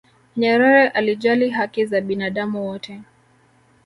nyerere 0.37 0.87
alijali 0.89 1.49
haki 1.49 1.85
za 1.85 2.01
binadamu 2.01 2.65
wote 2.67 3.01